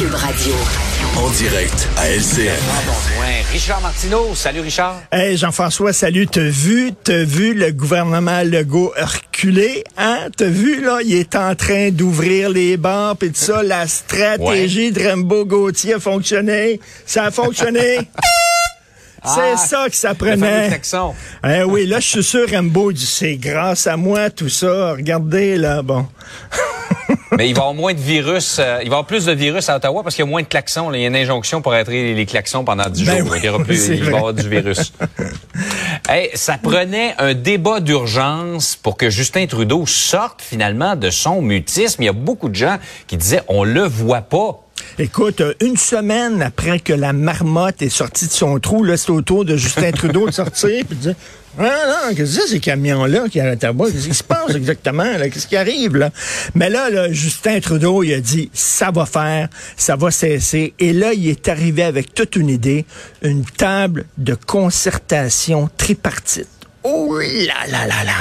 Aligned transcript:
Cube 0.00 0.14
Radio. 0.14 0.54
En 1.18 1.28
direct 1.28 1.86
à 1.98 2.08
LCN. 2.08 2.46
Ouais, 3.20 3.42
Richard 3.52 3.82
Martineau. 3.82 4.34
Salut, 4.34 4.60
Richard. 4.60 5.02
Hey 5.12 5.36
Jean-François, 5.36 5.92
salut. 5.92 6.26
T'as 6.26 6.40
vu, 6.40 6.92
t'as 7.04 7.22
vu 7.24 7.52
le 7.52 7.70
gouvernement 7.70 8.40
Legault 8.42 8.94
reculer, 8.96 9.84
hein? 9.98 10.28
T'as 10.34 10.46
vu, 10.46 10.80
là, 10.82 11.00
il 11.04 11.12
est 11.16 11.36
en 11.36 11.54
train 11.54 11.90
d'ouvrir 11.90 12.48
les 12.48 12.78
bars 12.78 13.14
pis 13.14 13.28
tout 13.28 13.34
ça. 13.34 13.62
La 13.62 13.86
stratégie 13.86 14.90
de 14.90 15.06
Rambo 15.06 15.44
Gauthier 15.44 15.92
a 15.92 16.00
fonctionné. 16.00 16.80
Ça 17.04 17.24
a 17.24 17.30
fonctionné. 17.30 17.98
C'est 19.22 19.52
Ah, 19.52 19.56
ça 19.58 19.86
que 19.90 19.96
ça 19.96 20.14
prenait. 20.14 20.80
Eh 21.46 21.62
oui, 21.64 21.84
là, 21.84 22.00
je 22.00 22.06
suis 22.06 22.24
sûr, 22.24 22.50
Rambo 22.50 22.90
dit, 22.90 23.04
c'est 23.04 23.36
grâce 23.36 23.86
à 23.86 23.98
moi, 23.98 24.30
tout 24.30 24.48
ça. 24.48 24.92
Regardez, 24.92 25.58
là, 25.58 25.82
bon. 25.82 26.06
Mais 27.36 27.48
il 27.48 27.54
va 27.54 27.60
y 27.60 27.62
avoir 27.62 27.74
moins 27.74 27.94
de 27.94 28.00
virus. 28.00 28.58
euh, 28.58 28.80
il 28.82 28.88
va 28.90 28.96
avoir 28.96 29.06
plus 29.06 29.26
de 29.26 29.32
virus 29.32 29.68
à 29.68 29.76
Ottawa 29.76 30.02
parce 30.02 30.14
qu'il 30.16 30.24
y 30.24 30.28
a 30.28 30.30
moins 30.30 30.42
de 30.42 30.46
klaxons. 30.48 30.90
là. 30.90 30.98
Il 30.98 31.02
y 31.02 31.04
a 31.04 31.08
une 31.08 31.16
injonction 31.16 31.62
pour 31.62 31.72
arrêter 31.72 32.14
les 32.14 32.26
klaxons 32.26 32.64
pendant 32.64 32.88
10 32.88 33.04
Ben 33.04 33.18
jours. 33.18 33.28
oui, 33.32 33.38
il, 33.42 33.44
y 33.46 33.48
aura 33.48 33.62
plus, 33.62 33.88
il 33.88 34.04
va 34.04 34.10
y 34.10 34.14
avoir 34.14 34.34
du 34.34 34.48
virus. 34.48 34.92
Hey, 36.08 36.30
ça 36.34 36.58
prenait 36.58 37.14
un 37.18 37.34
débat 37.34 37.80
d'urgence 37.80 38.74
pour 38.76 38.96
que 38.96 39.10
Justin 39.10 39.46
Trudeau 39.46 39.86
sorte 39.86 40.42
finalement 40.42 40.96
de 40.96 41.10
son 41.10 41.40
mutisme. 41.42 42.02
Il 42.02 42.06
y 42.06 42.08
a 42.08 42.12
beaucoup 42.12 42.48
de 42.48 42.54
gens 42.56 42.78
qui 43.06 43.16
disaient 43.16 43.42
on 43.48 43.64
le 43.64 43.82
voit 43.84 44.22
pas. 44.22 44.60
Écoute, 44.98 45.40
euh, 45.40 45.54
une 45.60 45.76
semaine 45.76 46.42
après 46.42 46.78
que 46.78 46.92
la 46.92 47.12
marmotte 47.12 47.82
est 47.82 47.88
sortie 47.88 48.26
de 48.26 48.32
son 48.32 48.58
trou, 48.58 48.82
là, 48.84 48.96
c'est 48.96 49.10
au 49.10 49.22
tour 49.22 49.44
de 49.44 49.56
Justin 49.56 49.92
Trudeau 49.92 50.26
de 50.26 50.32
sortir 50.32 50.84
puis 50.86 50.96
de 50.96 51.02
dire 51.02 51.14
Ah 51.58 51.62
non, 51.62 52.14
qu'est-ce 52.14 52.36
que 52.36 52.42
c'est 52.42 52.48
ces 52.48 52.60
camions-là 52.60 53.28
qui 53.28 53.40
arrêtent 53.40 53.64
à 53.64 53.72
bas? 53.72 53.86
Qu'est-ce 53.90 54.08
qui 54.08 54.14
se 54.14 54.22
passe 54.22 54.54
exactement? 54.54 55.04
Qu'est-ce 55.32 55.46
qui 55.46 55.56
arrive 55.56 55.96
là? 55.96 56.10
Mais 56.54 56.70
là, 56.70 56.90
là, 56.90 57.10
Justin 57.12 57.60
Trudeau, 57.60 58.02
il 58.02 58.14
a 58.14 58.20
dit 58.20 58.50
ça 58.52 58.90
va 58.90 59.06
faire, 59.06 59.48
ça 59.76 59.96
va 59.96 60.10
cesser. 60.10 60.74
Et 60.78 60.92
là, 60.92 61.12
il 61.12 61.28
est 61.28 61.48
arrivé 61.48 61.82
avec 61.82 62.14
toute 62.14 62.36
une 62.36 62.48
idée, 62.48 62.84
une 63.22 63.44
table 63.44 64.04
de 64.18 64.34
concertation 64.34 65.68
tripartite. 65.76 66.59
Oh 66.82 67.18
là 67.20 67.66
là 67.70 67.86
là 67.86 68.04
là! 68.04 68.12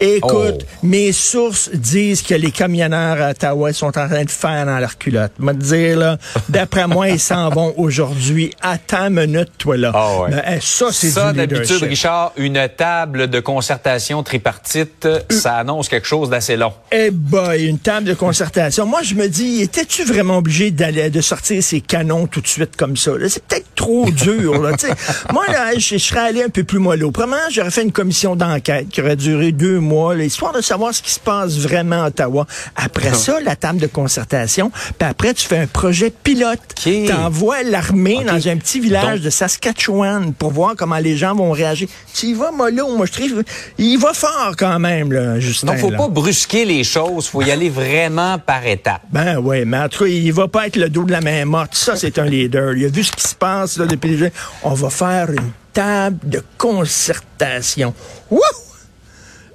Écoute, 0.00 0.62
Oh. 0.66 0.76
mes 0.82 1.12
sources 1.12 1.70
disent 1.72 2.22
que 2.22 2.34
les 2.34 2.50
camionneurs 2.50 3.22
à 3.22 3.30
Ottawa 3.30 3.72
sont 3.72 3.86
en 3.96 4.08
train 4.08 4.24
de 4.24 4.30
faire 4.30 4.66
dans 4.66 4.80
leur 4.80 4.98
culotte. 4.98 5.30
Me 5.38 5.52
dire 5.52 5.96
là, 5.96 6.18
d'après 6.48 6.88
moi, 6.88 7.08
ils 7.08 7.20
s'en 7.20 7.48
vont 7.50 7.72
aujourd'hui. 7.76 8.50
Attends 8.60 9.06
une 9.06 9.26
minute, 9.26 9.50
toi 9.56 9.76
là. 9.76 9.92
Ah 9.94 10.20
ouais. 10.22 10.58
Ça, 10.60 10.86
c'est 10.90 11.10
Ça, 11.10 11.32
d'habitude. 11.32 11.82
Richard, 11.84 12.32
une 12.36 12.68
table 12.76 13.30
de 13.30 13.38
concertation 13.38 14.24
tripartite, 14.24 15.06
ça 15.30 15.54
annonce 15.58 15.88
quelque 15.88 16.08
chose 16.08 16.28
d'assez 16.28 16.56
long. 16.56 16.72
Eh 16.90 17.12
boy, 17.12 17.66
une 17.66 17.78
table 17.78 18.06
de 18.06 18.14
concertation. 18.14 18.86
Moi, 18.86 19.02
je 19.04 19.14
me 19.14 19.28
dis, 19.28 19.62
étais-tu 19.62 20.02
vraiment 20.04 20.38
obligé 20.38 20.72
d'aller 20.72 21.10
de 21.10 21.20
sortir 21.20 21.62
ces 21.62 21.80
canons 21.80 22.26
tout 22.26 22.40
de 22.40 22.48
suite 22.48 22.74
comme 22.76 22.96
ça? 22.96 23.12
C'est 23.28 23.44
peut-être 23.44 23.72
trop 23.76 24.10
dur. 24.10 24.60
Là. 24.60 24.72
Moi, 25.32 25.44
là, 25.52 25.74
je, 25.74 25.80
je 25.80 25.98
serais 25.98 26.20
allé 26.20 26.42
un 26.42 26.48
peu 26.48 26.64
plus 26.64 26.80
mollo. 26.80 27.12
Premièrement, 27.12 27.44
j'aurais 27.50 27.70
fait 27.70 27.83
une 27.84 27.92
commission 27.92 28.34
d'enquête 28.36 28.88
qui 28.88 29.00
aurait 29.00 29.16
duré 29.16 29.52
deux 29.52 29.78
mois, 29.78 30.14
là, 30.14 30.24
histoire 30.24 30.52
de 30.52 30.60
savoir 30.60 30.94
ce 30.94 31.02
qui 31.02 31.10
se 31.12 31.20
passe 31.20 31.58
vraiment 31.58 32.02
à 32.04 32.08
Ottawa. 32.08 32.46
Après 32.76 33.12
ça, 33.14 33.40
la 33.40 33.56
table 33.56 33.78
de 33.78 33.86
concertation. 33.86 34.70
Puis 34.98 35.08
après, 35.08 35.34
tu 35.34 35.46
fais 35.46 35.58
un 35.58 35.66
projet 35.66 36.10
pilote. 36.10 36.58
Ok. 36.86 36.92
T'envoies 37.06 37.62
l'armée 37.62 38.24
dans 38.24 38.48
un 38.48 38.56
petit 38.56 38.80
village 38.80 39.16
Donc- 39.16 39.24
de 39.26 39.30
Saskatchewan 39.30 40.32
pour 40.34 40.50
voir 40.52 40.74
comment 40.76 40.98
les 40.98 41.16
gens 41.16 41.34
vont 41.34 41.52
réagir. 41.52 41.88
Tu 42.14 42.26
y 42.26 42.34
vas 42.34 42.50
mollo, 42.50 42.96
moi, 42.96 43.06
je 43.06 43.12
trouve. 43.12 43.42
Il 43.78 43.98
va 43.98 44.12
fort 44.12 44.54
quand 44.58 44.78
même, 44.78 45.12
là, 45.12 45.38
Justin. 45.40 45.68
Donc, 45.68 45.78
faut 45.78 45.90
là. 45.90 45.98
pas 45.98 46.08
brusquer 46.08 46.64
les 46.64 46.84
choses. 46.84 47.28
Faut 47.28 47.42
y 47.42 47.50
aller 47.50 47.70
vraiment 47.70 48.38
par 48.38 48.66
étapes. 48.66 49.02
Ben 49.12 49.38
oui, 49.38 49.64
mais 49.66 49.78
en 49.78 49.88
tout 49.88 50.04
cas, 50.04 50.10
il 50.10 50.32
va 50.32 50.48
pas 50.48 50.66
être 50.66 50.76
le 50.76 50.88
dos 50.88 51.04
de 51.04 51.12
la 51.12 51.20
main 51.20 51.44
morte. 51.44 51.74
Ça, 51.74 51.96
c'est 51.96 52.18
un 52.18 52.24
leader. 52.24 52.74
Il 52.74 52.84
a 52.86 52.88
vu 52.88 53.04
ce 53.04 53.12
qui 53.12 53.22
se 53.28 53.34
passe 53.34 53.76
là, 53.78 53.86
depuis 53.86 54.16
les 54.16 54.30
On 54.62 54.74
va 54.74 54.90
faire 54.90 55.30
une 55.30 55.50
table 55.74 56.18
de 56.22 56.42
concertation. 56.56 57.92
Wouh! 58.30 58.40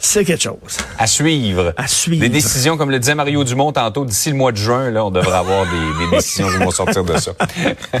C'est 0.00 0.24
quelque 0.24 0.42
chose. 0.42 0.78
À 0.96 1.06
suivre. 1.06 1.74
À 1.76 1.88
suivre. 1.88 2.20
Des 2.20 2.28
décisions, 2.28 2.76
comme 2.76 2.90
le 2.90 3.00
disait 3.00 3.16
Mario 3.16 3.42
Dumont 3.42 3.72
tantôt, 3.72 4.04
d'ici 4.04 4.30
le 4.30 4.36
mois 4.36 4.52
de 4.52 4.56
juin, 4.56 4.90
là, 4.90 5.04
on 5.04 5.10
devrait 5.10 5.38
avoir 5.38 5.64
des, 5.64 6.04
des 6.04 6.10
décisions 6.16 6.48
qui 6.48 6.56
vont 6.56 6.70
sortir 6.70 7.02
de 7.02 7.16
ça. 7.16 7.32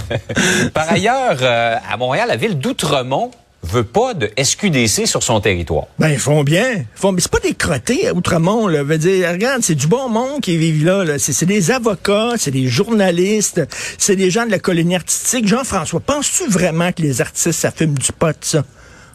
Par 0.74 0.90
ailleurs, 0.92 1.38
euh, 1.42 1.76
à 1.90 1.96
Montréal, 1.96 2.28
la 2.28 2.36
ville 2.36 2.58
d'Outremont 2.58 3.30
veut 3.64 3.84
pas 3.84 4.14
de 4.14 4.30
SQDC 4.42 5.06
sur 5.06 5.22
son 5.22 5.40
territoire. 5.40 5.86
Ben, 5.98 6.08
ils 6.10 6.18
font 6.18 6.44
bien. 6.44 6.72
Ils 6.76 6.86
font... 6.94 7.12
Mais 7.12 7.20
c'est 7.20 7.30
pas 7.30 7.40
des 7.40 7.54
crottés 7.54 8.08
à 8.08 8.14
Outremont, 8.14 8.68
là. 8.68 8.82
Veut 8.82 8.98
dire, 8.98 9.28
regarde, 9.30 9.62
c'est 9.62 9.74
du 9.74 9.86
bon 9.88 10.08
monde 10.08 10.40
qui 10.40 10.56
vivent 10.56 10.84
là, 10.84 11.04
là. 11.04 11.18
C'est, 11.18 11.44
des 11.44 11.70
avocats, 11.70 12.34
c'est 12.38 12.50
des 12.52 12.68
journalistes, 12.68 13.60
c'est 13.98 14.16
des 14.16 14.30
gens 14.30 14.46
de 14.46 14.50
la 14.52 14.58
colonie 14.58 14.94
artistique. 14.96 15.46
Jean-François, 15.48 16.00
penses-tu 16.00 16.48
vraiment 16.48 16.92
que 16.92 17.02
les 17.02 17.20
artistes, 17.20 17.52
ça 17.52 17.70
fume 17.70 17.98
du 17.98 18.12
pot, 18.12 18.36
ça? 18.40 18.64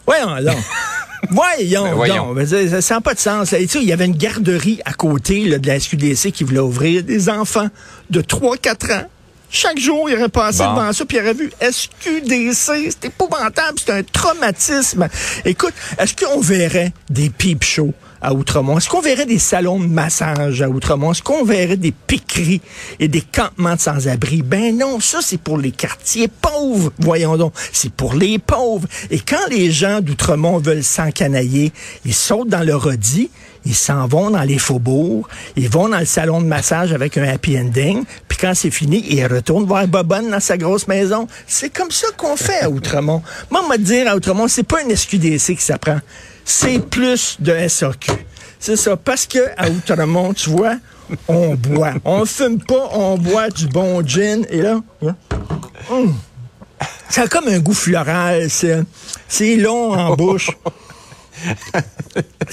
Voyons, 0.06 0.36
donc. 0.42 0.56
Voyons, 1.30 1.84
Ben, 1.84 1.94
voyons. 1.94 2.26
donc. 2.34 2.36
Veut 2.36 2.44
dire, 2.68 2.82
Ça 2.82 2.96
n'a 2.96 3.00
pas 3.00 3.14
de 3.14 3.18
sens. 3.18 3.50
là. 3.52 3.58
Et 3.58 3.66
tu 3.66 3.78
sais, 3.78 3.82
il 3.82 3.88
y 3.88 3.94
avait 3.94 4.04
une 4.04 4.16
garderie 4.16 4.80
à 4.84 4.92
côté 4.92 5.44
là, 5.46 5.56
de 5.58 5.66
la 5.66 5.80
SQDC 5.80 6.32
qui 6.32 6.44
voulait 6.44 6.58
ouvrir 6.60 7.02
des 7.02 7.30
enfants 7.30 7.68
de 8.10 8.20
3-4 8.20 8.92
ans. 8.92 9.04
Chaque 9.56 9.78
jour, 9.78 10.10
il 10.10 10.16
aurait 10.16 10.28
passé 10.28 10.64
Bon. 10.64 10.72
devant 10.74 10.92
ça, 10.92 11.04
puis 11.04 11.16
il 11.16 11.20
aurait 11.20 11.32
vu 11.32 11.48
SQDC. 11.60 12.90
C'est 12.90 13.04
épouvantable, 13.04 13.78
c'est 13.78 13.92
un 13.92 14.02
traumatisme. 14.02 15.08
Écoute, 15.44 15.74
est-ce 15.96 16.12
qu'on 16.16 16.40
verrait 16.40 16.92
des 17.08 17.30
peep 17.30 17.62
shows 17.62 17.94
à 18.20 18.34
Outremont? 18.34 18.78
Est-ce 18.78 18.88
qu'on 18.88 19.00
verrait 19.00 19.26
des 19.26 19.38
salons 19.38 19.78
de 19.78 19.86
massage 19.86 20.60
à 20.60 20.68
Outremont? 20.68 21.12
Est-ce 21.12 21.22
qu'on 21.22 21.44
verrait 21.44 21.76
des 21.76 21.92
piqueries 21.92 22.62
et 22.98 23.06
des 23.06 23.20
campements 23.20 23.76
de 23.76 23.80
sans-abri? 23.80 24.42
Ben 24.42 24.76
non, 24.76 24.98
ça, 24.98 25.20
c'est 25.22 25.38
pour 25.40 25.56
les 25.58 25.70
quartiers 25.70 26.26
pauvres. 26.26 26.90
Voyons 26.98 27.36
donc, 27.36 27.52
c'est 27.72 27.92
pour 27.92 28.14
les 28.14 28.40
pauvres. 28.40 28.88
Et 29.12 29.20
quand 29.20 29.46
les 29.50 29.70
gens 29.70 30.00
d'Outremont 30.00 30.58
veulent 30.58 30.82
s'encanailler, 30.82 31.72
ils 32.04 32.14
sautent 32.14 32.48
dans 32.48 32.64
le 32.64 32.74
rodis, 32.74 33.30
ils 33.66 33.74
s'en 33.74 34.06
vont 34.06 34.30
dans 34.30 34.42
les 34.42 34.58
faubourgs, 34.58 35.26
ils 35.56 35.68
vont 35.68 35.88
dans 35.88 35.98
le 35.98 36.04
salon 36.04 36.40
de 36.40 36.46
massage 36.46 36.92
avec 36.92 37.16
un 37.16 37.24
happy 37.24 37.58
ending, 37.58 38.04
puis 38.28 38.38
quand 38.38 38.52
c'est 38.54 38.70
fini, 38.70 39.04
ils 39.08 39.26
retournent 39.26 39.64
voir 39.64 39.86
Bobonne 39.86 40.30
dans 40.30 40.40
sa 40.40 40.56
grosse 40.56 40.86
maison. 40.88 41.26
C'est 41.46 41.70
comme 41.70 41.90
ça 41.90 42.08
qu'on 42.16 42.36
fait 42.36 42.60
à 42.60 42.70
Outremont. 42.70 43.22
Moi, 43.50 43.62
on 43.64 43.68
va 43.68 43.76
te 43.76 43.82
dire, 43.82 44.08
à 44.08 44.16
Outremont, 44.16 44.48
c'est 44.48 44.62
pas 44.64 44.82
une 44.82 44.94
SQDC 44.94 45.56
qui 45.56 45.62
s'apprend. 45.62 45.98
C'est 46.44 46.78
plus 46.78 47.36
de 47.40 47.56
SAQ. 47.68 48.12
C'est 48.58 48.76
ça, 48.76 48.96
parce 48.96 49.26
que 49.26 49.38
à 49.56 49.68
Outremont, 49.68 50.34
tu 50.34 50.50
vois, 50.50 50.76
on 51.28 51.54
boit. 51.54 51.94
On 52.04 52.24
fume 52.24 52.60
pas, 52.60 52.90
on 52.92 53.18
boit 53.18 53.50
du 53.50 53.66
bon 53.68 54.06
gin, 54.06 54.46
et 54.50 54.60
là, 54.62 54.80
hein, 55.06 55.16
hum. 55.90 56.14
ça 57.08 57.22
a 57.22 57.28
comme 57.28 57.48
un 57.48 57.58
goût 57.58 57.74
floral, 57.74 58.48
c'est, 58.50 58.82
c'est 59.28 59.56
long 59.56 59.92
en 59.92 60.14
bouche. 60.14 60.50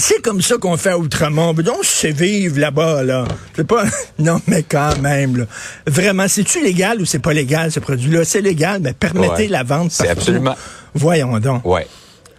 C'est 0.03 0.19
comme 0.23 0.41
ça 0.41 0.55
qu'on 0.57 0.77
fait 0.77 0.89
à 0.89 0.97
Outremont. 0.97 1.53
Donc, 1.53 1.83
c'est 1.83 2.09
vivre 2.11 2.59
là-bas, 2.59 3.03
là. 3.03 3.23
C'est 3.55 3.67
pas. 3.67 3.83
Non, 4.19 4.41
mais 4.47 4.63
quand 4.63 4.97
même, 4.99 5.37
là. 5.37 5.45
Vraiment, 5.85 6.27
c'est-tu 6.27 6.63
légal 6.63 6.99
ou 7.01 7.05
c'est 7.05 7.19
pas 7.19 7.33
légal, 7.33 7.71
ce 7.71 7.79
produit-là? 7.79 8.25
C'est 8.25 8.41
légal, 8.41 8.79
mais 8.81 8.93
permettez 8.93 9.43
Ouais. 9.43 9.47
la 9.47 9.61
vente. 9.63 9.91
C'est 9.91 10.07
absolument- 10.09 10.55
Voyons 10.95 11.37
donc. 11.39 11.63
Ouais. 11.65 11.85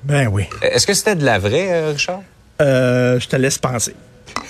Ben 0.03 0.27
oui. 0.27 0.45
Est-ce 0.61 0.87
que 0.89 0.95
c'était 0.95 1.15
de 1.15 1.25
la 1.25 1.39
vraie, 1.39 1.69
euh, 1.71 1.91
Richard? 1.93 2.23
Euh, 2.61 3.21
je 3.21 3.29
te 3.29 3.37
laisse 3.37 3.59
penser. 3.59 3.95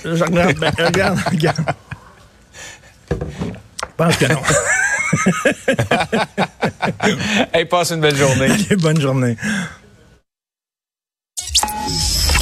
Je 0.05 0.11
regarde, 0.25 0.56
ben, 0.59 0.72
regarde, 0.78 1.19
regarde. 1.31 1.59
Je 3.11 3.17
pense 3.97 4.17
que 4.17 4.27
non. 4.33 4.41
Hey, 7.53 7.67
passe 7.67 7.91
une 7.91 8.01
belle 8.01 8.17
journée. 8.17 8.47
Allez, 8.47 8.77
bonne 8.77 8.99
journée. 9.01 9.37